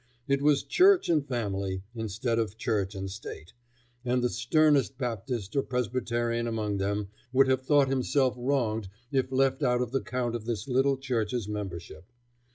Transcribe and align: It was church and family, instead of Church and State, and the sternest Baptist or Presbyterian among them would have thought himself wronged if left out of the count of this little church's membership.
It 0.27 0.41
was 0.41 0.63
church 0.63 1.09
and 1.09 1.23
family, 1.23 1.83
instead 1.93 2.39
of 2.39 2.57
Church 2.57 2.95
and 2.95 3.07
State, 3.07 3.53
and 4.03 4.23
the 4.23 4.29
sternest 4.29 4.97
Baptist 4.97 5.55
or 5.55 5.61
Presbyterian 5.61 6.47
among 6.47 6.77
them 6.77 7.09
would 7.31 7.47
have 7.47 7.61
thought 7.61 7.87
himself 7.87 8.33
wronged 8.35 8.89
if 9.11 9.31
left 9.31 9.61
out 9.61 9.79
of 9.79 9.91
the 9.91 10.01
count 10.01 10.33
of 10.33 10.45
this 10.45 10.67
little 10.67 10.97
church's 10.97 11.47
membership. 11.47 12.05